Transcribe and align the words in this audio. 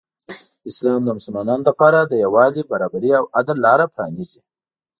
اسلام 0.71 0.99
د 1.05 1.09
مسلمانانو 1.17 1.63
لپاره 1.69 1.99
د 2.03 2.13
یو 2.23 2.31
والي، 2.35 2.61
برابري 2.71 3.11
او 3.19 3.23
عدل 3.39 3.57
لاره 3.65 3.85
پرانیزي. 3.93 4.41